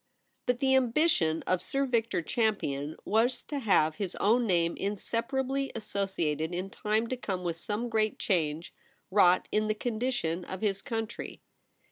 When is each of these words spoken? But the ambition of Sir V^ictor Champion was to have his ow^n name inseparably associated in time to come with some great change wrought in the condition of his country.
But 0.47 0.61
the 0.61 0.73
ambition 0.73 1.43
of 1.43 1.61
Sir 1.61 1.85
V^ictor 1.85 2.25
Champion 2.25 2.95
was 3.05 3.45
to 3.45 3.59
have 3.59 3.97
his 3.97 4.17
ow^n 4.19 4.45
name 4.45 4.75
inseparably 4.75 5.71
associated 5.75 6.55
in 6.55 6.71
time 6.71 7.05
to 7.09 7.15
come 7.15 7.43
with 7.43 7.57
some 7.57 7.87
great 7.87 8.17
change 8.17 8.73
wrought 9.11 9.47
in 9.51 9.67
the 9.67 9.75
condition 9.75 10.43
of 10.43 10.61
his 10.61 10.81
country. 10.81 11.43